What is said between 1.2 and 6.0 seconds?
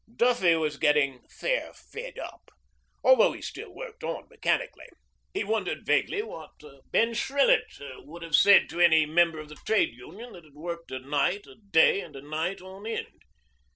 'fair fed up,' although he still worked on mechanically. He wondered